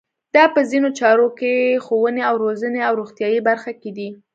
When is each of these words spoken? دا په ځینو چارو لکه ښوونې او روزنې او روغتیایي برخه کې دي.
دا 0.35 0.43
په 0.53 0.61
ځینو 0.69 0.89
چارو 0.99 1.25
لکه 1.31 1.51
ښوونې 1.85 2.21
او 2.29 2.35
روزنې 2.43 2.79
او 2.87 2.93
روغتیایي 2.99 3.39
برخه 3.49 3.71
کې 3.81 3.91
دي. 3.97 4.09